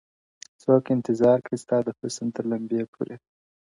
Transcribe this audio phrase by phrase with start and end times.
[0.51, 3.15] o څوک انتظار کړي، ستا د حُسن تر لمبې پوري،